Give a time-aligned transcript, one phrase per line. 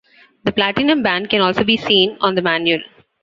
[0.45, 2.81] The platinum band can also be seen on the manual.